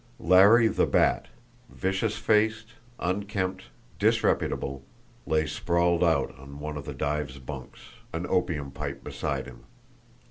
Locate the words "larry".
0.17-0.67